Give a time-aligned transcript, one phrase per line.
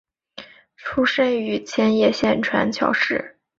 [0.75, 3.37] 出身于千叶县船桥市。